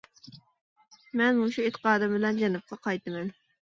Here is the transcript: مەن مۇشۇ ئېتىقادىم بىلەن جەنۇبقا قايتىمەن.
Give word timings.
مەن 1.23 1.39
مۇشۇ 1.43 1.69
ئېتىقادىم 1.69 2.19
بىلەن 2.19 2.45
جەنۇبقا 2.45 2.85
قايتىمەن. 2.87 3.37